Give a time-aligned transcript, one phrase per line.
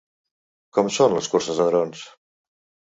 [0.77, 2.05] Com són les curses de drons?